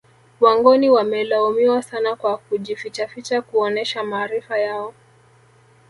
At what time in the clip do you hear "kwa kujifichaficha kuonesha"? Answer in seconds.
2.15-4.03